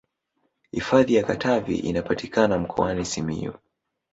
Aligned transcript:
hifadhi 0.71 1.15
ya 1.15 1.23
katavi 1.23 1.75
inapatikana 1.77 2.59
mkoani 2.59 3.05
simiyu 3.05 3.53